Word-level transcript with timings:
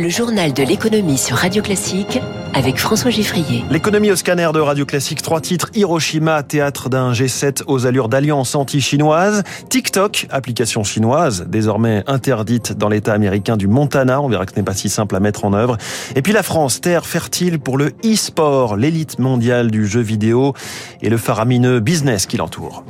Le 0.00 0.08
journal 0.08 0.52
de 0.52 0.62
l'économie 0.62 1.18
sur 1.18 1.36
Radio 1.36 1.60
Classique 1.60 2.20
avec 2.54 2.78
François 2.78 3.10
Giffrier. 3.10 3.64
L'économie 3.68 4.12
au 4.12 4.16
scanner 4.16 4.48
de 4.54 4.60
Radio 4.60 4.86
Classique, 4.86 5.22
trois 5.22 5.40
titres. 5.40 5.70
Hiroshima, 5.74 6.44
théâtre 6.44 6.88
d'un 6.88 7.10
G7 7.10 7.64
aux 7.66 7.84
allures 7.84 8.08
d'alliance 8.08 8.54
anti-chinoise. 8.54 9.42
TikTok, 9.70 10.28
application 10.30 10.84
chinoise, 10.84 11.46
désormais 11.48 12.04
interdite 12.06 12.74
dans 12.74 12.88
l'État 12.88 13.12
américain 13.12 13.56
du 13.56 13.66
Montana. 13.66 14.20
On 14.20 14.28
verra 14.28 14.46
que 14.46 14.52
ce 14.52 14.56
n'est 14.56 14.64
pas 14.64 14.74
si 14.74 14.88
simple 14.88 15.16
à 15.16 15.20
mettre 15.20 15.44
en 15.44 15.52
œuvre. 15.52 15.76
Et 16.14 16.22
puis 16.22 16.32
la 16.32 16.44
France, 16.44 16.80
terre 16.80 17.04
fertile 17.04 17.58
pour 17.58 17.76
le 17.76 17.92
e-sport, 18.04 18.76
l'élite 18.76 19.18
mondiale 19.18 19.68
du 19.68 19.88
jeu 19.88 20.00
vidéo 20.00 20.54
et 21.02 21.08
le 21.08 21.16
faramineux 21.16 21.80
business 21.80 22.26
qui 22.26 22.36
l'entoure. 22.36 22.84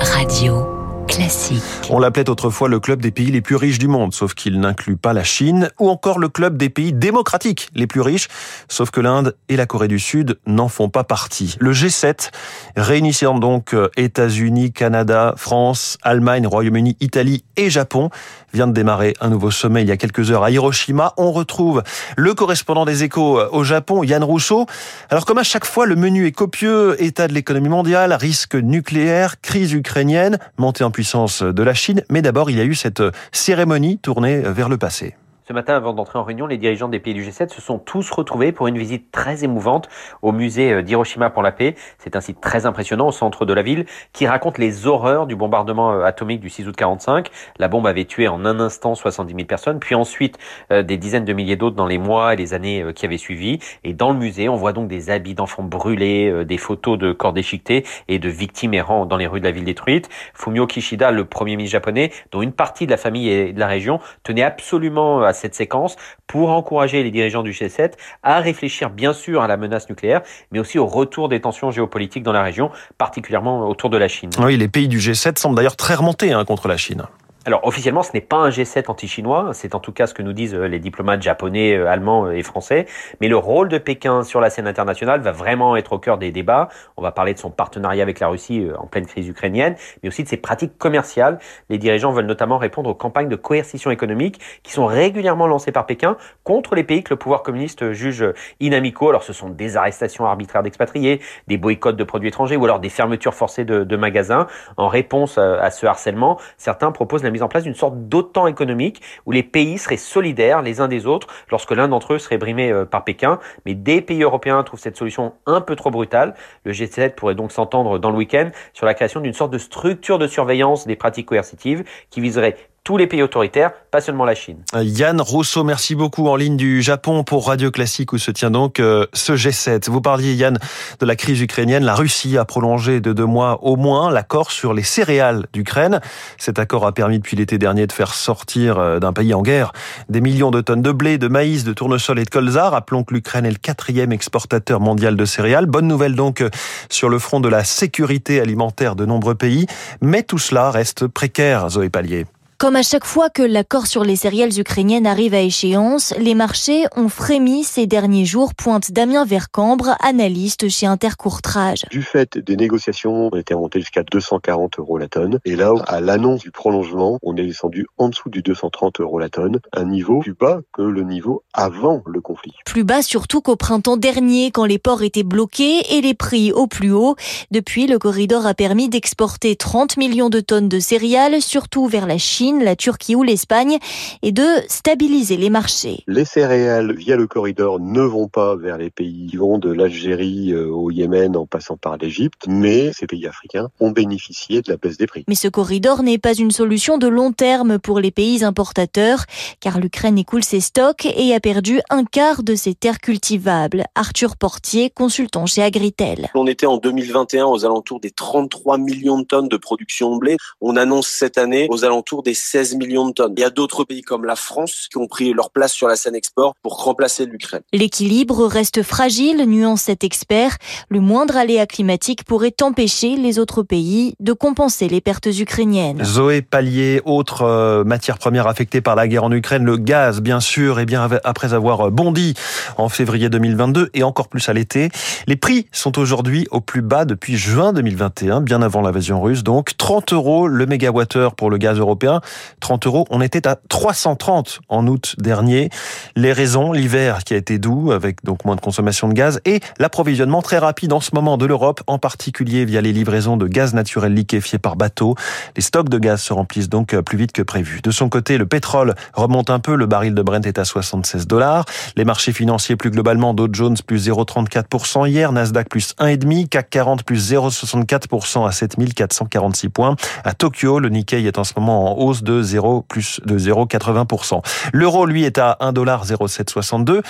Radio. 0.00 0.83
Classique. 1.08 1.62
On 1.90 1.98
l'appelait 1.98 2.28
autrefois 2.30 2.68
le 2.68 2.80
club 2.80 3.00
des 3.00 3.10
pays 3.10 3.30
les 3.30 3.40
plus 3.40 3.56
riches 3.56 3.78
du 3.78 3.88
monde, 3.88 4.14
sauf 4.14 4.34
qu'il 4.34 4.58
n'inclut 4.60 4.96
pas 4.96 5.12
la 5.12 5.24
Chine, 5.24 5.70
ou 5.78 5.88
encore 5.88 6.18
le 6.18 6.28
club 6.28 6.56
des 6.56 6.70
pays 6.70 6.92
démocratiques 6.92 7.68
les 7.74 7.86
plus 7.86 8.00
riches, 8.00 8.28
sauf 8.68 8.90
que 8.90 9.00
l'Inde 9.00 9.36
et 9.48 9.56
la 9.56 9.66
Corée 9.66 9.88
du 9.88 9.98
Sud 9.98 10.38
n'en 10.46 10.68
font 10.68 10.88
pas 10.88 11.04
partie. 11.04 11.56
Le 11.60 11.72
G7, 11.72 12.30
réunissant 12.76 13.38
donc 13.38 13.74
euh, 13.74 13.88
États-Unis, 13.96 14.72
Canada, 14.72 15.34
France, 15.36 15.98
Allemagne, 16.02 16.46
Royaume-Uni, 16.46 16.96
Italie 17.00 17.44
et 17.56 17.70
Japon, 17.70 18.10
vient 18.52 18.66
de 18.66 18.72
démarrer 18.72 19.14
un 19.20 19.28
nouveau 19.28 19.50
sommet 19.50 19.82
il 19.82 19.88
y 19.88 19.92
a 19.92 19.96
quelques 19.96 20.30
heures 20.30 20.44
à 20.44 20.50
Hiroshima. 20.50 21.12
On 21.16 21.32
retrouve 21.32 21.82
le 22.16 22.34
correspondant 22.34 22.84
des 22.84 23.04
échos 23.04 23.38
euh, 23.38 23.48
au 23.52 23.64
Japon, 23.64 24.02
Yann 24.04 24.24
Rousseau. 24.24 24.66
Alors 25.10 25.26
comme 25.26 25.38
à 25.38 25.42
chaque 25.42 25.66
fois, 25.66 25.86
le 25.86 25.96
menu 25.96 26.26
est 26.26 26.32
copieux, 26.32 26.96
état 27.02 27.28
de 27.28 27.34
l'économie 27.34 27.68
mondiale, 27.68 28.12
risque 28.14 28.54
nucléaire, 28.54 29.40
crise 29.40 29.72
ukrainienne, 29.72 30.38
montée 30.56 30.84
en 30.84 30.90
puissance 30.94 31.42
de 31.42 31.62
la 31.62 31.74
Chine. 31.74 32.02
Mais 32.10 32.22
d'abord, 32.22 32.50
il 32.50 32.56
y 32.56 32.60
a 32.60 32.64
eu 32.64 32.74
cette 32.74 33.02
cérémonie 33.32 33.98
tournée 33.98 34.38
vers 34.38 34.70
le 34.70 34.78
passé. 34.78 35.14
Ce 35.46 35.52
matin, 35.52 35.76
avant 35.76 35.92
d'entrer 35.92 36.18
en 36.18 36.22
réunion, 36.22 36.46
les 36.46 36.56
dirigeants 36.56 36.88
des 36.88 37.00
pays 37.00 37.12
du 37.12 37.22
G7 37.22 37.50
se 37.50 37.60
sont 37.60 37.78
tous 37.78 38.10
retrouvés 38.10 38.50
pour 38.50 38.66
une 38.66 38.78
visite 38.78 39.12
très 39.12 39.44
émouvante 39.44 39.90
au 40.22 40.32
musée 40.32 40.72
euh, 40.72 40.80
d'Hiroshima 40.80 41.28
pour 41.28 41.42
la 41.42 41.52
paix. 41.52 41.74
C'est 41.98 42.16
un 42.16 42.22
site 42.22 42.40
très 42.40 42.64
impressionnant 42.64 43.08
au 43.08 43.12
centre 43.12 43.44
de 43.44 43.52
la 43.52 43.60
ville 43.60 43.84
qui 44.14 44.26
raconte 44.26 44.56
les 44.56 44.86
horreurs 44.86 45.26
du 45.26 45.36
bombardement 45.36 45.92
euh, 45.92 46.04
atomique 46.04 46.40
du 46.40 46.48
6 46.48 46.66
août 46.68 46.74
45. 46.74 47.28
La 47.58 47.68
bombe 47.68 47.86
avait 47.86 48.06
tué 48.06 48.26
en 48.26 48.46
un 48.46 48.58
instant 48.58 48.94
70 48.94 49.34
000 49.34 49.46
personnes, 49.46 49.80
puis 49.80 49.94
ensuite 49.94 50.38
euh, 50.72 50.82
des 50.82 50.96
dizaines 50.96 51.26
de 51.26 51.32
milliers 51.34 51.56
d'autres 51.56 51.76
dans 51.76 51.84
les 51.84 51.98
mois 51.98 52.32
et 52.32 52.36
les 52.36 52.54
années 52.54 52.82
qui 52.94 53.04
avaient 53.04 53.18
suivi. 53.18 53.58
Et 53.84 53.92
dans 53.92 54.12
le 54.12 54.18
musée, 54.18 54.48
on 54.48 54.56
voit 54.56 54.72
donc 54.72 54.88
des 54.88 55.10
habits 55.10 55.34
d'enfants 55.34 55.62
brûlés, 55.62 56.46
des 56.46 56.56
photos 56.56 56.96
de 56.96 57.12
corps 57.12 57.34
déchiquetés 57.34 57.84
et 58.08 58.18
de 58.18 58.30
victimes 58.30 58.72
errant 58.72 59.04
dans 59.04 59.18
les 59.18 59.26
rues 59.26 59.40
de 59.40 59.44
la 59.44 59.50
ville 59.50 59.64
détruite. 59.64 60.08
Fumio 60.32 60.66
Kishida, 60.66 61.10
le 61.10 61.26
premier 61.26 61.56
ministre 61.56 61.72
japonais, 61.72 62.12
dont 62.32 62.40
une 62.40 62.52
partie 62.52 62.86
de 62.86 62.90
la 62.90 62.96
famille 62.96 63.28
et 63.28 63.52
de 63.52 63.60
la 63.60 63.66
région, 63.66 64.00
tenait 64.22 64.42
absolument 64.42 65.20
à 65.20 65.33
cette 65.34 65.54
séquence 65.54 65.96
pour 66.26 66.50
encourager 66.50 67.02
les 67.02 67.10
dirigeants 67.10 67.42
du 67.42 67.52
G7 67.52 67.92
à 68.22 68.40
réfléchir 68.40 68.90
bien 68.90 69.12
sûr 69.12 69.42
à 69.42 69.46
la 69.46 69.56
menace 69.56 69.88
nucléaire, 69.88 70.22
mais 70.52 70.58
aussi 70.58 70.78
au 70.78 70.86
retour 70.86 71.28
des 71.28 71.40
tensions 71.40 71.70
géopolitiques 71.70 72.22
dans 72.22 72.32
la 72.32 72.42
région, 72.42 72.70
particulièrement 72.98 73.68
autour 73.68 73.90
de 73.90 73.98
la 73.98 74.08
Chine. 74.08 74.30
Oui, 74.38 74.56
les 74.56 74.68
pays 74.68 74.88
du 74.88 74.98
G7 74.98 75.38
semblent 75.38 75.56
d'ailleurs 75.56 75.76
très 75.76 75.94
remontés 75.94 76.32
hein, 76.32 76.44
contre 76.44 76.68
la 76.68 76.76
Chine. 76.76 77.04
Alors 77.46 77.66
officiellement, 77.66 78.02
ce 78.02 78.12
n'est 78.14 78.22
pas 78.22 78.38
un 78.38 78.48
G7 78.48 78.90
anti-chinois, 78.90 79.50
c'est 79.52 79.74
en 79.74 79.78
tout 79.78 79.92
cas 79.92 80.06
ce 80.06 80.14
que 80.14 80.22
nous 80.22 80.32
disent 80.32 80.54
euh, 80.54 80.66
les 80.66 80.78
diplomates 80.78 81.20
japonais, 81.20 81.76
euh, 81.76 81.86
allemands 81.86 82.24
euh, 82.24 82.30
et 82.30 82.42
français, 82.42 82.86
mais 83.20 83.28
le 83.28 83.36
rôle 83.36 83.68
de 83.68 83.76
Pékin 83.76 84.22
sur 84.22 84.40
la 84.40 84.48
scène 84.48 84.66
internationale 84.66 85.20
va 85.20 85.30
vraiment 85.30 85.76
être 85.76 85.92
au 85.92 85.98
cœur 85.98 86.16
des 86.16 86.32
débats. 86.32 86.70
On 86.96 87.02
va 87.02 87.12
parler 87.12 87.34
de 87.34 87.38
son 87.38 87.50
partenariat 87.50 88.02
avec 88.02 88.18
la 88.18 88.28
Russie 88.28 88.66
en 88.78 88.86
pleine 88.86 89.04
crise 89.04 89.28
ukrainienne, 89.28 89.76
mais 90.02 90.08
aussi 90.08 90.22
de 90.22 90.28
ses 90.28 90.38
pratiques 90.38 90.78
commerciales. 90.78 91.38
Les 91.68 91.76
dirigeants 91.76 92.12
veulent 92.12 92.24
notamment 92.24 92.56
répondre 92.56 92.88
aux 92.88 92.94
campagnes 92.94 93.28
de 93.28 93.36
coercition 93.36 93.90
économique 93.90 94.40
qui 94.62 94.72
sont 94.72 94.86
régulièrement 94.86 95.46
lancées 95.46 95.72
par 95.72 95.84
Pékin 95.84 96.16
contre 96.44 96.74
les 96.74 96.82
pays 96.82 97.02
que 97.02 97.10
le 97.10 97.18
pouvoir 97.18 97.42
communiste 97.42 97.92
juge 97.92 98.24
inamicaux. 98.60 99.10
Alors 99.10 99.22
ce 99.22 99.34
sont 99.34 99.50
des 99.50 99.76
arrestations 99.76 100.24
arbitraires 100.24 100.62
d'expatriés, 100.62 101.20
des 101.46 101.58
boycotts 101.58 101.96
de 101.96 102.04
produits 102.04 102.28
étrangers 102.28 102.56
ou 102.56 102.64
alors 102.64 102.80
des 102.80 102.88
fermetures 102.88 103.34
forcées 103.34 103.66
de, 103.66 103.96
magasins. 103.96 104.46
En 104.78 104.88
réponse 104.88 105.36
à 105.36 105.70
ce 105.70 105.84
harcèlement, 105.84 106.40
certains 106.56 106.90
proposent 106.90 107.22
la 107.22 107.33
mise 107.34 107.42
en 107.42 107.48
place 107.48 107.64
d'une 107.64 107.74
sorte 107.74 108.08
d'OTAN 108.08 108.46
économique 108.46 109.02
où 109.26 109.32
les 109.32 109.42
pays 109.42 109.76
seraient 109.76 109.98
solidaires 109.98 110.62
les 110.62 110.80
uns 110.80 110.88
des 110.88 111.06
autres 111.06 111.28
lorsque 111.50 111.72
l'un 111.72 111.88
d'entre 111.88 112.14
eux 112.14 112.18
serait 112.18 112.38
brimé 112.38 112.70
euh, 112.70 112.84
par 112.86 113.04
Pékin. 113.04 113.38
Mais 113.66 113.74
des 113.74 114.00
pays 114.00 114.22
européens 114.22 114.62
trouvent 114.62 114.80
cette 114.80 114.96
solution 114.96 115.34
un 115.46 115.60
peu 115.60 115.76
trop 115.76 115.90
brutale. 115.90 116.34
Le 116.64 116.72
G7 116.72 117.14
pourrait 117.14 117.34
donc 117.34 117.52
s'entendre 117.52 117.98
dans 117.98 118.10
le 118.10 118.16
week-end 118.16 118.50
sur 118.72 118.86
la 118.86 118.94
création 118.94 119.20
d'une 119.20 119.34
sorte 119.34 119.52
de 119.52 119.58
structure 119.58 120.18
de 120.18 120.26
surveillance 120.26 120.86
des 120.86 120.96
pratiques 120.96 121.26
coercitives 121.26 121.84
qui 122.10 122.20
viserait 122.20 122.56
tous 122.84 122.98
les 122.98 123.06
pays 123.06 123.22
autoritaires, 123.22 123.72
pas 123.90 124.02
seulement 124.02 124.26
la 124.26 124.34
Chine. 124.34 124.58
Yann 124.74 125.18
Rousseau, 125.18 125.64
merci 125.64 125.94
beaucoup 125.94 126.28
en 126.28 126.36
ligne 126.36 126.58
du 126.58 126.82
Japon 126.82 127.24
pour 127.24 127.46
Radio 127.46 127.70
Classique 127.70 128.12
où 128.12 128.18
se 128.18 128.30
tient 128.30 128.50
donc 128.50 128.78
euh, 128.78 129.06
ce 129.14 129.32
G7. 129.32 129.88
Vous 129.88 130.02
parliez 130.02 130.34
Yann 130.34 130.58
de 131.00 131.06
la 131.06 131.16
crise 131.16 131.40
ukrainienne. 131.40 131.82
La 131.82 131.94
Russie 131.94 132.36
a 132.36 132.44
prolongé 132.44 133.00
de 133.00 133.14
deux 133.14 133.24
mois 133.24 133.64
au 133.64 133.76
moins 133.76 134.10
l'accord 134.10 134.50
sur 134.50 134.74
les 134.74 134.82
céréales 134.82 135.46
d'Ukraine. 135.54 136.00
Cet 136.36 136.58
accord 136.58 136.84
a 136.84 136.92
permis 136.92 137.18
depuis 137.18 137.38
l'été 137.38 137.56
dernier 137.56 137.86
de 137.86 137.92
faire 137.92 138.12
sortir 138.12 138.78
euh, 138.78 139.00
d'un 139.00 139.14
pays 139.14 139.32
en 139.32 139.40
guerre 139.40 139.72
des 140.10 140.20
millions 140.20 140.50
de 140.50 140.60
tonnes 140.60 140.82
de 140.82 140.92
blé, 140.92 141.16
de 141.16 141.28
maïs, 141.28 141.64
de 141.64 141.72
tournesol 141.72 142.18
et 142.18 142.24
de 142.24 142.30
colza. 142.30 142.68
Rappelons 142.68 143.02
que 143.02 143.14
l'Ukraine 143.14 143.46
est 143.46 143.50
le 143.50 143.56
quatrième 143.56 144.12
exportateur 144.12 144.80
mondial 144.80 145.16
de 145.16 145.24
céréales. 145.24 145.64
Bonne 145.64 145.88
nouvelle 145.88 146.16
donc 146.16 146.42
euh, 146.42 146.50
sur 146.90 147.08
le 147.08 147.18
front 147.18 147.40
de 147.40 147.48
la 147.48 147.64
sécurité 147.64 148.42
alimentaire 148.42 148.94
de 148.94 149.06
nombreux 149.06 149.34
pays. 149.34 149.66
Mais 150.02 150.22
tout 150.22 150.38
cela 150.38 150.70
reste 150.70 151.06
précaire, 151.06 151.70
Zoé 151.70 151.88
Pallier. 151.88 152.26
Comme 152.64 152.76
à 152.76 152.82
chaque 152.82 153.04
fois 153.04 153.28
que 153.28 153.42
l'accord 153.42 153.86
sur 153.86 154.04
les 154.04 154.16
céréales 154.16 154.58
ukrainiennes 154.58 155.06
arrive 155.06 155.34
à 155.34 155.40
échéance, 155.40 156.14
les 156.18 156.34
marchés 156.34 156.86
ont 156.96 157.10
frémi 157.10 157.62
ces 157.62 157.86
derniers 157.86 158.24
jours, 158.24 158.54
pointe 158.54 158.90
Damien 158.90 159.26
Vercambre, 159.26 159.96
analyste 160.00 160.70
chez 160.70 160.86
Intercourtrage. 160.86 161.84
Du 161.90 162.00
fait 162.00 162.38
des 162.38 162.56
négociations, 162.56 163.28
on 163.30 163.36
était 163.36 163.54
monté 163.54 163.80
jusqu'à 163.80 164.02
240 164.02 164.78
euros 164.78 164.96
la 164.96 165.08
tonne. 165.08 165.40
Et 165.44 165.56
là, 165.56 165.74
à 165.86 166.00
l'annonce 166.00 166.40
du 166.40 166.50
prolongement, 166.52 167.18
on 167.22 167.36
est 167.36 167.44
descendu 167.44 167.84
en 167.98 168.08
dessous 168.08 168.30
du 168.30 168.40
230 168.40 168.98
euros 169.00 169.18
la 169.18 169.28
tonne, 169.28 169.60
un 169.74 169.84
niveau 169.84 170.20
plus 170.20 170.32
bas 170.32 170.60
que 170.72 170.80
le 170.80 171.02
niveau 171.02 171.42
avant 171.52 172.02
le 172.06 172.22
conflit. 172.22 172.54
Plus 172.64 172.84
bas 172.84 173.02
surtout 173.02 173.42
qu'au 173.42 173.56
printemps 173.56 173.98
dernier, 173.98 174.50
quand 174.50 174.64
les 174.64 174.78
ports 174.78 175.02
étaient 175.02 175.22
bloqués 175.22 175.82
et 175.94 176.00
les 176.00 176.14
prix 176.14 176.50
au 176.50 176.66
plus 176.66 176.92
haut. 176.92 177.14
Depuis, 177.50 177.86
le 177.86 177.98
corridor 177.98 178.46
a 178.46 178.54
permis 178.54 178.88
d'exporter 178.88 179.54
30 179.54 179.98
millions 179.98 180.30
de 180.30 180.40
tonnes 180.40 180.70
de 180.70 180.78
céréales, 180.78 181.42
surtout 181.42 181.88
vers 181.88 182.06
la 182.06 182.16
Chine 182.16 182.53
la 182.62 182.76
Turquie 182.76 183.14
ou 183.14 183.22
l'Espagne 183.22 183.78
et 184.22 184.32
de 184.32 184.46
stabiliser 184.68 185.36
les 185.36 185.50
marchés. 185.50 186.02
Les 186.06 186.24
céréales 186.24 186.94
via 186.94 187.16
le 187.16 187.26
corridor 187.26 187.80
ne 187.80 188.02
vont 188.02 188.28
pas 188.28 188.56
vers 188.56 188.78
les 188.78 188.90
pays 188.90 189.28
qui 189.30 189.36
vont 189.36 189.58
de 189.58 189.72
l'Algérie 189.72 190.52
euh, 190.52 190.68
au 190.68 190.90
Yémen 190.90 191.36
en 191.36 191.46
passant 191.46 191.76
par 191.76 191.96
l'Égypte, 191.96 192.44
mais 192.46 192.92
ces 192.92 193.06
pays 193.06 193.26
africains 193.26 193.68
ont 193.80 193.90
bénéficié 193.90 194.62
de 194.62 194.70
la 194.70 194.76
baisse 194.76 194.96
des 194.96 195.06
prix. 195.06 195.24
Mais 195.28 195.34
ce 195.34 195.48
corridor 195.48 196.02
n'est 196.02 196.18
pas 196.18 196.34
une 196.34 196.50
solution 196.50 196.98
de 196.98 197.08
long 197.08 197.32
terme 197.32 197.78
pour 197.78 198.00
les 198.00 198.10
pays 198.10 198.44
importateurs, 198.44 199.24
car 199.60 199.78
l'Ukraine 199.78 200.18
écoule 200.18 200.44
ses 200.44 200.60
stocks 200.60 201.06
et 201.06 201.34
a 201.34 201.40
perdu 201.40 201.80
un 201.90 202.04
quart 202.04 202.42
de 202.42 202.54
ses 202.54 202.74
terres 202.74 203.00
cultivables. 203.00 203.84
Arthur 203.94 204.36
Portier, 204.36 204.90
consultant 204.90 205.46
chez 205.46 205.62
Agritel. 205.62 206.28
On 206.34 206.46
était 206.46 206.66
en 206.66 206.76
2021 206.76 207.46
aux 207.46 207.64
alentours 207.64 208.00
des 208.00 208.10
33 208.10 208.78
millions 208.78 209.18
de 209.18 209.24
tonnes 209.24 209.48
de 209.48 209.56
production 209.56 210.14
de 210.14 210.20
blé. 210.20 210.36
On 210.60 210.76
annonce 210.76 211.08
cette 211.08 211.38
année 211.38 211.66
aux 211.70 211.84
alentours 211.84 212.22
des 212.22 212.33
16 212.34 212.76
millions 212.76 213.08
de 213.08 213.12
tonnes. 213.12 213.34
Il 213.36 213.40
y 213.40 213.44
a 213.44 213.50
d'autres 213.50 213.84
pays 213.84 214.02
comme 214.02 214.24
la 214.24 214.36
France 214.36 214.88
qui 214.90 214.98
ont 214.98 215.06
pris 215.06 215.32
leur 215.32 215.50
place 215.50 215.72
sur 215.72 215.88
la 215.88 215.96
scène 215.96 216.14
export 216.14 216.54
pour 216.62 216.84
remplacer 216.84 217.26
l'Ukraine. 217.26 217.62
L'équilibre 217.72 218.46
reste 218.46 218.82
fragile, 218.82 219.44
nuance 219.46 219.82
cet 219.82 220.04
expert. 220.04 220.56
Le 220.88 221.00
moindre 221.00 221.36
aléa 221.36 221.66
climatique 221.66 222.24
pourrait 222.24 222.54
empêcher 222.62 223.16
les 223.16 223.38
autres 223.38 223.62
pays 223.62 224.14
de 224.20 224.32
compenser 224.32 224.88
les 224.88 225.00
pertes 225.00 225.26
ukrainiennes. 225.26 226.02
Zoé 226.04 226.42
Pallier, 226.42 227.00
autre 227.04 227.42
euh, 227.42 227.84
matière 227.84 228.18
première 228.18 228.46
affectée 228.46 228.80
par 228.80 228.96
la 228.96 229.08
guerre 229.08 229.24
en 229.24 229.32
Ukraine, 229.32 229.64
le 229.64 229.76
gaz 229.76 230.20
bien 230.20 230.40
sûr, 230.40 230.80
et 230.80 230.86
bien 230.86 231.08
après 231.24 231.54
avoir 231.54 231.90
bondi 231.90 232.34
en 232.76 232.88
février 232.88 233.28
2022 233.28 233.90
et 233.94 234.02
encore 234.02 234.28
plus 234.28 234.48
à 234.48 234.52
l'été, 234.52 234.90
les 235.26 235.36
prix 235.36 235.66
sont 235.72 235.98
aujourd'hui 235.98 236.46
au 236.50 236.60
plus 236.60 236.82
bas 236.82 237.04
depuis 237.04 237.36
juin 237.36 237.72
2021, 237.72 238.40
bien 238.40 238.62
avant 238.62 238.80
l'invasion 238.80 239.20
russe. 239.20 239.42
Donc 239.42 239.76
30 239.76 240.12
euros 240.12 240.48
le 240.48 240.66
mégawattheure 240.66 241.34
pour 241.34 241.50
le 241.50 241.58
gaz 241.58 241.78
européen, 241.78 242.20
30 242.60 242.86
euros. 242.86 243.06
On 243.10 243.20
était 243.20 243.46
à 243.46 243.56
330 243.56 244.60
en 244.68 244.86
août 244.86 245.14
dernier. 245.18 245.70
Les 246.16 246.32
raisons, 246.32 246.72
l'hiver 246.72 247.24
qui 247.24 247.34
a 247.34 247.36
été 247.36 247.58
doux 247.58 247.92
avec 247.92 248.24
donc 248.24 248.44
moins 248.44 248.56
de 248.56 248.60
consommation 248.60 249.08
de 249.08 249.14
gaz 249.14 249.40
et 249.44 249.60
l'approvisionnement 249.78 250.42
très 250.42 250.58
rapide 250.58 250.92
en 250.92 251.00
ce 251.00 251.10
moment 251.14 251.36
de 251.36 251.46
l'Europe, 251.46 251.82
en 251.86 251.98
particulier 251.98 252.64
via 252.64 252.80
les 252.80 252.92
livraisons 252.92 253.36
de 253.36 253.46
gaz 253.46 253.74
naturel 253.74 254.14
liquéfié 254.14 254.58
par 254.58 254.76
bateau. 254.76 255.14
Les 255.56 255.62
stocks 255.62 255.88
de 255.88 255.98
gaz 255.98 256.22
se 256.22 256.32
remplissent 256.32 256.68
donc 256.68 256.94
plus 257.00 257.18
vite 257.18 257.32
que 257.32 257.42
prévu. 257.42 257.80
De 257.82 257.90
son 257.90 258.08
côté, 258.08 258.38
le 258.38 258.46
pétrole 258.46 258.94
remonte 259.12 259.50
un 259.50 259.58
peu. 259.58 259.74
Le 259.76 259.86
baril 259.86 260.14
de 260.14 260.22
Brent 260.22 260.46
est 260.46 260.58
à 260.58 260.64
76 260.64 261.26
dollars. 261.26 261.64
Les 261.96 262.04
marchés 262.04 262.32
financiers 262.32 262.76
plus 262.76 262.90
globalement, 262.90 263.34
Dow 263.34 263.48
Jones 263.52 263.76
plus 263.86 264.08
0,34% 264.08 265.08
hier, 265.08 265.32
Nasdaq 265.32 265.68
plus 265.68 265.94
1,5%, 265.98 266.48
CAC 266.48 266.70
40 266.70 267.02
plus 267.04 267.32
0,64% 267.32 268.46
à 268.46 268.52
7446 268.52 269.68
points. 269.68 269.96
À 270.24 270.34
Tokyo, 270.34 270.78
le 270.78 270.88
Nikkei 270.88 271.26
est 271.26 271.38
en 271.38 271.44
ce 271.44 271.52
moment 271.56 271.92
en 271.92 272.04
hausse 272.04 272.13
de 272.22 272.42
0 272.42 272.82
plus 272.82 273.20
de 273.24 273.38
0,80%. 273.38 274.42
L'euro, 274.72 275.06
lui, 275.06 275.24
est 275.24 275.38
à 275.38 275.56
1,0762. 275.60 277.02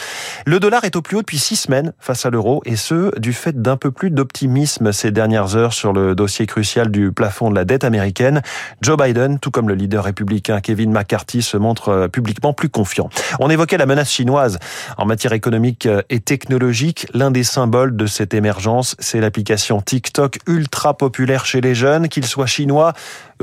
Le 0.47 0.61
dollar 0.61 0.85
est 0.85 0.97
au 0.97 1.03
plus 1.03 1.17
haut 1.17 1.23
depuis 1.23 1.39
six 1.39 1.57
semaines 1.57 1.93
face 1.99 2.27
à 2.27 2.31
l'euro 2.31 2.63
et 2.65 2.77
ce, 2.77 3.19
du 3.19 3.33
fait 3.33 3.61
d'un 3.61 3.77
peu 3.77 3.91
plus 3.91 4.11
d'optimisme 4.11 4.93
ces 4.93 5.11
dernières 5.11 5.57
heures 5.57 5.73
sur 5.73 5.93
le 5.93 6.15
dossier 6.15 6.47
crucial 6.47 6.91
du 6.91 7.13
plafond 7.13 7.51
de 7.51 7.55
la 7.55 7.65
dette 7.65 7.85
américaine. 7.85 8.43
Joe 8.81 8.97
Biden, 8.97 9.39
tout 9.39 9.51
comme 9.51 9.69
le 9.69 9.75
leader 9.75 10.05
républicain 10.05 10.61
Kevin 10.61 10.93
McCarthy, 10.93 11.43
se 11.43 11.57
montre 11.57 11.89
euh, 11.89 12.09
publiquement 12.09 12.53
plus 12.53 12.69
confiant. 12.69 13.09
On 13.41 13.51
évoquait 13.51 13.79
la 13.79 13.87
menace 13.87 14.11
chinoise 14.11 14.59
en 14.97 15.07
matière 15.07 15.33
économique 15.33 15.87
euh, 15.87 16.03
et 16.11 16.21
technologique. 16.21 17.07
L'un 17.15 17.31
des 17.31 17.45
symboles 17.45 17.97
de 17.97 18.07
cette 18.07 18.35
émergence, 18.35 18.97
c'est 18.99 19.21
l'application 19.21 19.81
TikTok 19.81 20.39
ultra 20.47 20.97
populaire 20.97 21.47
chez 21.47 21.61
les 21.61 21.75
jeunes, 21.75 22.09
qu'ils 22.09 22.27
soient 22.27 22.47
chinois, 22.47 22.93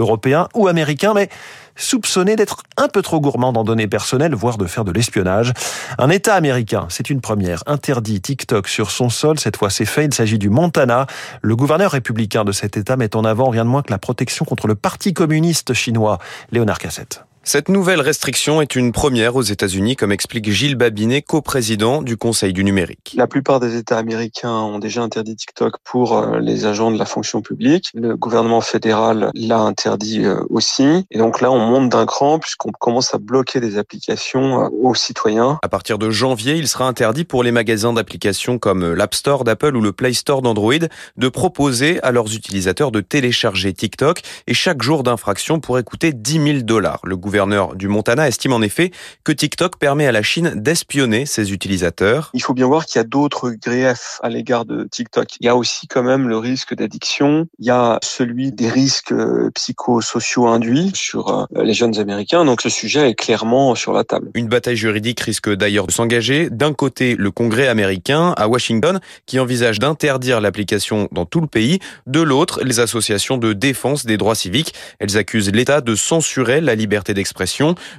européens 0.01 0.47
ou 0.55 0.67
américains, 0.67 1.13
mais 1.13 1.29
soupçonné 1.75 2.35
d'être 2.35 2.63
un 2.77 2.87
peu 2.87 3.01
trop 3.01 3.19
gourmand 3.19 3.49
en 3.49 3.63
données 3.63 3.87
personnelles, 3.87 4.35
voire 4.35 4.57
de 4.57 4.65
faire 4.65 4.83
de 4.83 4.91
l'espionnage. 4.91 5.53
Un 5.97 6.09
État 6.09 6.35
américain, 6.35 6.87
c'est 6.89 7.09
une 7.09 7.21
première, 7.21 7.63
interdit 7.65 8.21
TikTok 8.21 8.67
sur 8.67 8.91
son 8.91 9.09
sol. 9.09 9.39
Cette 9.39 9.57
fois, 9.57 9.69
c'est 9.69 9.85
fait. 9.85 10.05
Il 10.05 10.13
s'agit 10.13 10.37
du 10.37 10.49
Montana. 10.49 11.07
Le 11.41 11.55
gouverneur 11.55 11.91
républicain 11.91 12.43
de 12.43 12.51
cet 12.51 12.77
État 12.77 12.97
met 12.97 13.15
en 13.15 13.23
avant 13.23 13.49
rien 13.49 13.65
de 13.65 13.69
moins 13.69 13.81
que 13.81 13.91
la 13.91 13.99
protection 13.99 14.45
contre 14.45 14.67
le 14.67 14.75
Parti 14.75 15.13
communiste 15.13 15.73
chinois. 15.73 16.19
Léonard 16.51 16.79
Cassette. 16.79 17.23
Cette 17.43 17.69
nouvelle 17.69 18.01
restriction 18.01 18.61
est 18.61 18.75
une 18.75 18.91
première 18.91 19.35
aux 19.35 19.41
États-Unis, 19.41 19.95
comme 19.95 20.11
explique 20.11 20.51
Gilles 20.51 20.75
Babinet, 20.75 21.23
coprésident 21.23 22.03
du 22.03 22.15
Conseil 22.15 22.53
du 22.53 22.63
numérique. 22.63 23.15
La 23.17 23.25
plupart 23.25 23.59
des 23.59 23.77
États 23.77 23.97
américains 23.97 24.53
ont 24.53 24.77
déjà 24.77 25.01
interdit 25.01 25.35
TikTok 25.35 25.77
pour 25.83 26.15
euh, 26.15 26.39
les 26.39 26.67
agents 26.67 26.91
de 26.91 26.99
la 26.99 27.05
fonction 27.05 27.41
publique. 27.41 27.89
Le 27.95 28.15
gouvernement 28.15 28.61
fédéral 28.61 29.31
l'a 29.33 29.57
interdit 29.57 30.23
euh, 30.23 30.43
aussi. 30.51 31.03
Et 31.09 31.17
donc 31.17 31.41
là, 31.41 31.51
on 31.51 31.57
monte 31.57 31.89
d'un 31.89 32.05
cran 32.05 32.37
puisqu'on 32.37 32.71
commence 32.71 33.15
à 33.15 33.17
bloquer 33.17 33.59
des 33.59 33.79
applications 33.79 34.65
euh, 34.65 34.69
aux 34.79 34.93
citoyens. 34.93 35.57
À 35.63 35.67
partir 35.67 35.97
de 35.97 36.11
janvier, 36.11 36.53
il 36.57 36.67
sera 36.67 36.87
interdit 36.87 37.23
pour 37.25 37.41
les 37.41 37.51
magasins 37.51 37.91
d'applications 37.91 38.59
comme 38.59 38.93
l'App 38.93 39.15
Store 39.15 39.45
d'Apple 39.45 39.75
ou 39.75 39.81
le 39.81 39.93
Play 39.93 40.13
Store 40.13 40.43
d'Android 40.43 40.75
de 41.17 41.27
proposer 41.27 41.99
à 42.03 42.11
leurs 42.11 42.35
utilisateurs 42.35 42.91
de 42.91 43.01
télécharger 43.01 43.73
TikTok 43.73 44.21
et 44.45 44.53
chaque 44.53 44.83
jour 44.83 45.01
d'infraction 45.01 45.59
pourrait 45.59 45.83
coûter 45.83 46.13
10 46.13 46.33
000 46.33 46.59
dollars. 46.59 46.99
Le 47.03 47.17
gouverneur 47.31 47.77
du 47.77 47.87
Montana 47.87 48.27
estime 48.27 48.51
en 48.51 48.61
effet 48.61 48.91
que 49.23 49.31
TikTok 49.31 49.77
permet 49.77 50.05
à 50.05 50.11
la 50.11 50.21
Chine 50.21 50.51
d'espionner 50.53 51.25
ses 51.25 51.53
utilisateurs. 51.53 52.29
Il 52.33 52.43
faut 52.43 52.53
bien 52.53 52.67
voir 52.67 52.85
qu'il 52.85 52.99
y 52.99 52.99
a 52.99 53.05
d'autres 53.05 53.51
griefs 53.51 54.19
à 54.21 54.27
l'égard 54.27 54.65
de 54.65 54.83
TikTok. 54.91 55.29
Il 55.39 55.45
y 55.45 55.47
a 55.47 55.55
aussi 55.55 55.87
quand 55.87 56.03
même 56.03 56.27
le 56.27 56.37
risque 56.37 56.75
d'addiction. 56.75 57.47
Il 57.57 57.67
y 57.67 57.69
a 57.69 57.99
celui 58.03 58.51
des 58.51 58.67
risques 58.67 59.13
euh, 59.13 59.49
psychosociaux 59.55 60.45
induits 60.45 60.91
sur 60.93 61.29
euh, 61.29 61.63
les 61.63 61.73
jeunes 61.73 61.97
Américains. 61.99 62.43
Donc 62.43 62.61
ce 62.61 62.67
sujet 62.67 63.09
est 63.09 63.15
clairement 63.15 63.75
sur 63.75 63.93
la 63.93 64.03
table. 64.03 64.29
Une 64.33 64.49
bataille 64.49 64.75
juridique 64.75 65.21
risque 65.21 65.49
d'ailleurs 65.49 65.87
de 65.87 65.93
s'engager. 65.93 66.49
D'un 66.49 66.73
côté, 66.73 67.15
le 67.15 67.31
Congrès 67.31 67.69
américain 67.69 68.33
à 68.35 68.49
Washington 68.49 68.99
qui 69.25 69.39
envisage 69.39 69.79
d'interdire 69.79 70.41
l'application 70.41 71.07
dans 71.13 71.25
tout 71.25 71.39
le 71.39 71.47
pays. 71.47 71.79
De 72.07 72.19
l'autre, 72.19 72.61
les 72.61 72.81
associations 72.81 73.37
de 73.37 73.53
défense 73.53 74.05
des 74.05 74.17
droits 74.17 74.35
civiques. 74.35 74.73
Elles 74.99 75.15
accusent 75.15 75.53
l'État 75.53 75.79
de 75.79 75.95
censurer 75.95 76.59
la 76.59 76.75
liberté 76.75 77.13
d'expression. 77.13 77.20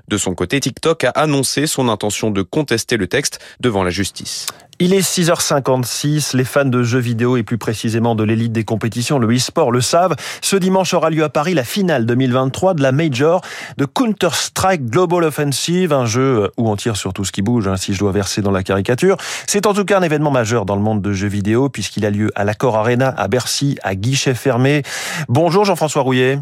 De 0.08 0.16
son 0.16 0.34
côté, 0.34 0.60
TikTok 0.60 1.04
a 1.04 1.10
annoncé 1.10 1.66
son 1.66 1.88
intention 1.88 2.30
de 2.30 2.42
contester 2.42 2.96
le 2.96 3.06
texte 3.06 3.38
devant 3.60 3.82
la 3.82 3.90
justice. 3.90 4.46
Il 4.78 4.94
est 4.94 5.00
6h56. 5.00 6.36
Les 6.36 6.44
fans 6.44 6.64
de 6.64 6.82
jeux 6.82 6.98
vidéo 6.98 7.36
et 7.36 7.42
plus 7.42 7.58
précisément 7.58 8.14
de 8.14 8.24
l'élite 8.24 8.52
des 8.52 8.64
compétitions, 8.64 9.18
le 9.20 9.32
e-sport, 9.32 9.70
le 9.70 9.80
savent. 9.80 10.16
Ce 10.40 10.56
dimanche 10.56 10.92
aura 10.92 11.10
lieu 11.10 11.22
à 11.22 11.28
Paris 11.28 11.54
la 11.54 11.62
finale 11.62 12.04
2023 12.04 12.74
de 12.74 12.82
la 12.82 12.90
Major 12.90 13.42
de 13.76 13.84
Counter-Strike 13.84 14.86
Global 14.86 15.22
Offensive, 15.24 15.92
un 15.92 16.06
jeu 16.06 16.50
où 16.56 16.68
on 16.68 16.74
tire 16.74 16.96
sur 16.96 17.12
tout 17.12 17.24
ce 17.24 17.30
qui 17.30 17.42
bouge, 17.42 17.68
hein, 17.68 17.76
si 17.76 17.94
je 17.94 18.00
dois 18.00 18.10
verser 18.10 18.42
dans 18.42 18.50
la 18.50 18.64
caricature. 18.64 19.16
C'est 19.46 19.66
en 19.66 19.74
tout 19.74 19.84
cas 19.84 19.98
un 19.98 20.02
événement 20.02 20.32
majeur 20.32 20.64
dans 20.64 20.76
le 20.76 20.82
monde 20.82 21.00
de 21.00 21.12
jeux 21.12 21.28
vidéo 21.28 21.68
puisqu'il 21.68 22.04
a 22.04 22.10
lieu 22.10 22.30
à 22.34 22.42
l'Accor 22.42 22.76
Arena 22.76 23.14
à 23.16 23.28
Bercy, 23.28 23.78
à 23.84 23.94
guichet 23.94 24.34
fermé. 24.34 24.82
Bonjour 25.28 25.64
Jean-François 25.64 26.02
Rouillet. 26.02 26.40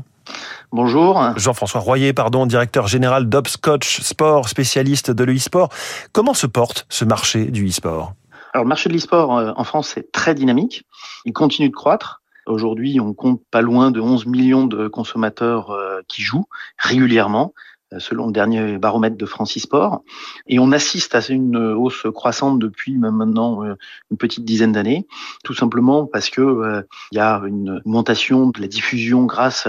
Bonjour. 0.72 1.20
Jean-François 1.36 1.80
Royer, 1.80 2.12
pardon, 2.12 2.46
directeur 2.46 2.86
général 2.86 3.28
d'Obscotch 3.28 4.00
Sport, 4.00 4.48
spécialiste 4.48 5.10
de 5.10 5.24
l'e-sport. 5.24 5.68
Comment 6.12 6.34
se 6.34 6.46
porte 6.46 6.86
ce 6.88 7.04
marché 7.04 7.46
du 7.46 7.66
e-sport? 7.66 8.14
Alors, 8.52 8.64
le 8.64 8.68
marché 8.68 8.88
de 8.88 8.94
l'e-sport 8.94 9.36
euh, 9.36 9.52
en 9.56 9.64
France 9.64 9.96
est 9.96 10.12
très 10.12 10.34
dynamique. 10.34 10.84
Il 11.24 11.32
continue 11.32 11.68
de 11.68 11.74
croître. 11.74 12.22
Aujourd'hui, 12.46 13.00
on 13.00 13.14
compte 13.14 13.40
pas 13.50 13.62
loin 13.62 13.90
de 13.90 14.00
11 14.00 14.26
millions 14.26 14.66
de 14.66 14.88
consommateurs 14.88 15.70
euh, 15.70 16.00
qui 16.08 16.22
jouent 16.22 16.48
régulièrement 16.78 17.54
selon 17.98 18.26
le 18.26 18.32
dernier 18.32 18.78
baromètre 18.78 19.16
de 19.16 19.26
Francisport. 19.26 20.02
Et 20.46 20.58
on 20.58 20.72
assiste 20.72 21.14
à 21.14 21.20
une 21.28 21.56
hausse 21.56 22.06
croissante 22.14 22.58
depuis 22.58 22.96
maintenant 22.96 23.64
euh, 23.64 23.74
une 24.10 24.16
petite 24.16 24.44
dizaine 24.44 24.72
d'années, 24.72 25.06
tout 25.44 25.54
simplement 25.54 26.06
parce 26.06 26.30
que 26.30 26.40
euh, 26.40 26.82
il 27.12 27.16
y 27.16 27.20
a 27.20 27.42
une 27.46 27.80
augmentation 27.84 28.48
de 28.48 28.60
la 28.60 28.68
diffusion 28.68 29.24
grâce 29.24 29.66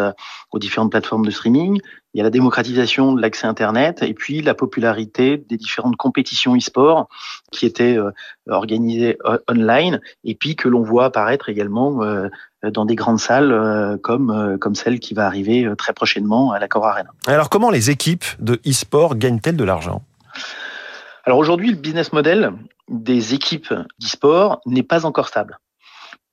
aux 0.51 0.59
différentes 0.59 0.91
plateformes 0.91 1.25
de 1.25 1.31
streaming, 1.31 1.79
il 2.13 2.17
y 2.17 2.21
a 2.21 2.23
la 2.23 2.29
démocratisation 2.29 3.13
de 3.13 3.21
l'accès 3.21 3.47
Internet 3.47 4.03
et 4.03 4.13
puis 4.13 4.41
la 4.41 4.53
popularité 4.53 5.37
des 5.37 5.57
différentes 5.57 5.95
compétitions 5.95 6.55
e-sport 6.55 7.07
qui 7.51 7.65
étaient 7.65 7.97
euh, 7.97 8.11
organisées 8.49 9.17
online 9.49 10.01
et 10.25 10.35
puis 10.35 10.55
que 10.55 10.67
l'on 10.67 10.81
voit 10.81 11.05
apparaître 11.05 11.49
également 11.49 12.01
dans 12.63 12.85
des 12.85 12.95
grandes 12.95 13.19
salles 13.19 13.97
comme, 14.03 14.57
comme 14.59 14.75
celle 14.75 14.99
qui 14.99 15.13
va 15.13 15.25
arriver 15.25 15.67
très 15.77 15.93
prochainement 15.93 16.51
à 16.51 16.59
la 16.59 16.67
Cor 16.67 16.85
Arena. 16.85 17.09
Alors 17.27 17.49
comment 17.49 17.71
les 17.71 17.89
équipes 17.89 18.25
de 18.39 18.59
e-sport 18.67 19.15
gagnent-elles 19.15 19.57
de 19.57 19.63
l'argent? 19.63 20.03
Alors 21.23 21.37
aujourd'hui, 21.37 21.69
le 21.69 21.77
business 21.77 22.13
model 22.13 22.53
des 22.89 23.33
équipes 23.33 23.73
d'e-sport 23.99 24.61
n'est 24.65 24.83
pas 24.83 25.05
encore 25.05 25.27
stable. 25.27 25.59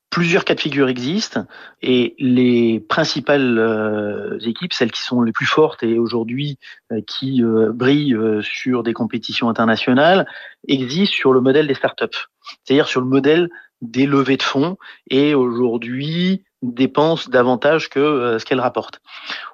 Plusieurs 0.09 0.43
cas 0.43 0.55
de 0.55 0.59
figure 0.59 0.89
existent 0.89 1.45
et 1.83 2.15
les 2.17 2.79
principales 2.79 3.59
euh, 3.59 4.39
équipes, 4.39 4.73
celles 4.73 4.91
qui 4.91 5.03
sont 5.03 5.21
les 5.21 5.31
plus 5.31 5.45
fortes 5.45 5.83
et 5.83 5.99
aujourd'hui 5.99 6.57
euh, 6.91 7.01
qui 7.05 7.43
euh, 7.43 7.71
brillent 7.71 8.17
sur 8.41 8.81
des 8.81 8.93
compétitions 8.93 9.49
internationales, 9.49 10.25
existent 10.67 11.15
sur 11.15 11.31
le 11.31 11.41
modèle 11.41 11.67
des 11.67 11.75
startups, 11.75 12.27
c'est-à-dire 12.65 12.87
sur 12.87 13.01
le 13.01 13.07
modèle 13.07 13.49
des 13.81 14.05
levées 14.05 14.37
de 14.37 14.43
fonds 14.43 14.77
et 15.09 15.35
aujourd'hui 15.35 16.43
dépensent 16.61 17.29
davantage 17.29 17.89
que 17.89 18.37
ce 18.39 18.45
qu'elles 18.45 18.59
rapportent. 18.59 19.01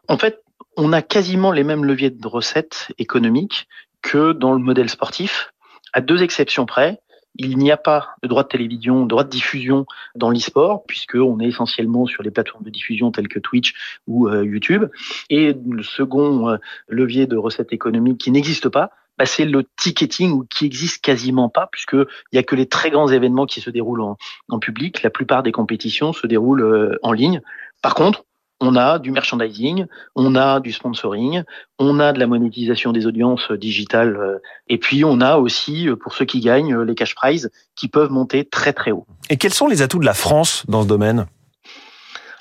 En 0.08 0.18
fait, 0.18 0.44
on 0.78 0.94
a 0.94 1.02
quasiment 1.02 1.52
les 1.52 1.64
mêmes 1.64 1.86
leviers 1.86 2.10
de 2.10 2.28
recettes 2.28 2.92
économiques 2.98 3.68
que 4.02 4.34
dans 4.34 4.54
le 4.54 4.60
modèle 4.60 4.90
sportif, 4.90 5.54
à 5.94 6.02
deux 6.02 6.24
exceptions 6.24 6.66
près 6.66 7.00
il 7.38 7.58
n'y 7.58 7.72
a 7.72 7.78
pas 7.78 8.16
de 8.24 8.28
droit 8.28 8.44
de 8.44 8.48
télévision, 8.48 9.04
de 9.04 9.10
droit 9.10 9.24
de 9.24 9.30
diffusion 9.30 9.86
dans 10.16 10.30
l'e-sport, 10.30 10.86
puisqu'on 10.86 11.40
est 11.40 11.48
essentiellement 11.48 12.06
sur 12.06 12.24
les 12.24 12.32
plateformes 12.32 12.64
de 12.64 12.70
diffusion 12.70 13.12
telles 13.12 13.28
que 13.28 13.40
Twitch 13.40 13.74
ou 14.08 14.28
euh, 14.28 14.46
YouTube. 14.46 14.86
Et 15.30 15.54
le 15.54 15.84
second 15.84 16.50
euh, 16.50 16.58
levier 16.88 17.28
de 17.28 17.36
recettes 17.36 17.74
économiques 17.74 18.20
qui 18.20 18.32
n'existe 18.32 18.70
pas, 18.70 18.92
bah, 19.18 19.26
c'est 19.26 19.46
le 19.46 19.64
ticketing 19.78 20.46
qui 20.48 20.66
existe 20.66 21.04
quasiment 21.04 21.50
pas, 21.50 21.68
puisqu'il 21.72 22.06
n'y 22.34 22.40
a 22.40 22.44
que 22.44 22.56
les 22.56 22.68
très 22.68 22.90
grands 22.90 23.08
événements 23.08 23.46
qui 23.46 23.62
se 23.62 23.70
déroulent 23.70 24.02
en, 24.02 24.18
en 24.50 24.60
public. 24.60 25.04
La 25.04 25.10
plupart 25.10 25.44
des 25.44 25.52
compétitions 25.52 26.14
se 26.14 26.28
déroulent 26.28 26.64
euh, 26.64 27.00
en 27.02 27.12
ligne. 27.12 27.42
Par 27.82 27.96
contre, 27.96 28.24
on 28.62 28.76
a 28.76 29.00
du 29.00 29.12
merchandising, 29.12 29.86
on 30.16 30.36
a 30.36 30.60
du 30.60 30.72
sponsoring, 30.72 31.44
on 31.78 32.00
a 32.00 32.14
de 32.14 32.20
la 32.20 32.28
monétisation 32.28 32.94
des 32.94 33.06
audiences 33.06 33.52
digitales, 33.52 34.16
euh, 34.16 34.40
et 34.70 34.78
puis 34.78 35.04
on 35.04 35.20
a 35.22 35.38
aussi, 35.38 35.90
euh, 35.90 35.96
pour 35.96 36.14
ceux 36.14 36.26
qui 36.26 36.40
gagnent, 36.40 36.74
euh, 36.74 36.86
les 36.86 36.96
cash 36.96 37.16
prizes 37.16 37.52
qui 37.76 37.88
peuvent 37.88 38.12
monter 38.12 38.46
très 38.46 38.74
très 38.74 38.92
haut. 38.92 39.06
Et 39.30 39.38
quels 39.38 39.54
sont 39.54 39.68
les 39.68 39.82
atouts 39.82 40.00
de 40.00 40.06
la 40.06 40.14
France 40.14 40.64
dans 40.68 40.84
ce 40.84 40.88
domaine? 40.88 41.28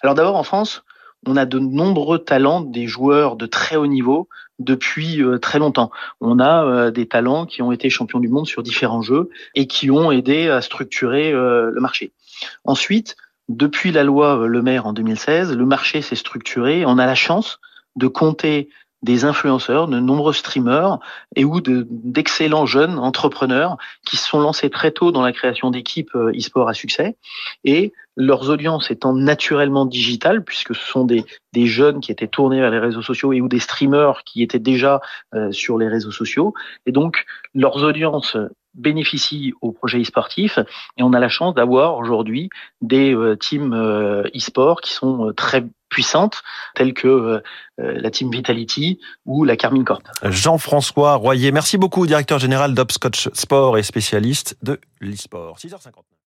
Alors 0.03 0.15
d'abord 0.15 0.37
en 0.37 0.45
France, 0.45 0.85
on 1.27 1.37
a 1.37 1.47
de 1.47 1.59
nombreux 1.59 2.19
talents, 2.19 2.61
des 2.61 2.87
joueurs 2.87 3.37
de 3.37 3.47
très 3.47 3.77
haut 3.77 3.87
niveau 3.87 4.29
depuis 4.59 5.21
très 5.43 5.59
longtemps. 5.59 5.91
On 6.21 6.39
a 6.39 6.91
des 6.93 7.07
talents 7.07 7.45
qui 7.45 7.61
ont 7.61 7.73
été 7.73 7.91
champions 7.91 8.21
du 8.21 8.29
monde 8.29 8.47
sur 8.47 8.63
différents 8.63 9.03
jeux 9.03 9.29
et 9.57 9.67
qui 9.67 9.91
ont 9.91 10.13
aidé 10.13 10.49
à 10.49 10.61
structurer 10.61 11.33
le 11.33 11.81
marché. 11.81 12.13
Ensuite, 12.65 13.17
depuis 13.49 13.93
la 13.93 14.05
loi 14.05 14.41
euh, 14.41 14.47
Le 14.47 14.63
Maire 14.63 14.87
en 14.87 14.93
2016, 14.93 15.57
le 15.57 15.67
marché 15.67 16.03
s'est 16.03 16.17
structuré. 16.17 16.85
On 16.87 16.99
a 16.99 17.07
la 17.07 17.15
chance 17.15 17.61
de 17.97 18.07
compter 18.07 18.71
des 19.03 19.27
influenceurs, 19.27 19.87
de 19.87 20.01
nombreux 20.01 20.33
streamers 20.33 20.99
et 21.37 21.45
ou 21.45 21.61
d'excellents 21.61 22.65
jeunes 22.65 22.99
entrepreneurs 22.99 23.77
qui 24.07 24.17
se 24.17 24.27
sont 24.27 24.41
lancés 24.41 24.71
très 24.71 24.93
tôt 24.93 25.13
dans 25.13 25.21
la 25.21 25.33
création 25.33 25.71
d'équipes 25.71 26.15
euh, 26.15 26.33
e-sport 26.35 26.69
à 26.69 26.75
succès 26.75 27.17
et 27.65 27.93
leurs 28.17 28.49
audiences 28.51 28.91
étant 28.91 29.13
naturellement 29.15 29.87
digitales 29.87 30.45
puisque 30.45 30.75
ce 30.75 30.85
sont 30.85 31.05
des, 31.05 31.25
des 31.53 31.67
jeunes 31.67 32.01
qui 32.01 32.13
étaient 32.13 32.29
tournés 32.29 32.61
vers 32.61 32.71
les 32.71 32.79
réseaux 32.79 33.03
sociaux 33.03 33.33
et 33.33 33.41
ou 33.41 33.49
des 33.49 33.59
streamers 33.59 34.23
qui 34.25 34.43
étaient 34.43 34.59
déjà 34.59 35.01
euh, 35.35 35.51
sur 35.53 35.79
les 35.79 35.89
réseaux 35.89 36.11
sociaux 36.11 36.55
et 36.87 36.93
donc 36.93 37.25
leurs 37.55 37.83
audiences 37.83 38.37
bénéficie 38.75 39.55
au 39.61 39.71
projet 39.71 40.01
e-sportif 40.01 40.59
et 40.97 41.03
on 41.03 41.13
a 41.13 41.21
la 41.21 41.29
chance 41.29 41.55
d'avoir 41.55 41.97
aujourd'hui 41.97 42.51
des 42.81 43.17
teams 43.39 43.73
e-sport 44.35 44.81
qui 44.81 44.93
sont 44.93 45.33
très 45.37 45.65
puissantes, 45.89 46.43
telles 46.75 46.93
que 46.93 47.41
la 47.79 48.11
team 48.11 48.33
Vitality 48.33 48.99
ou 49.27 49.45
la 49.45 49.57
Carmine 49.57 49.85
Corp. 49.85 50.03
Jean-François 50.25 51.15
Royer, 51.15 51.53
merci 51.53 51.79
beaucoup, 51.79 52.05
directeur 52.09 52.41
général 52.41 52.75
d'Opscotch 52.75 53.29
Sport 53.33 53.79
et 53.79 53.85
spécialiste 53.85 54.57
de 54.61 54.81
l'e-sport. 55.01 55.57
6h50. 55.57 56.15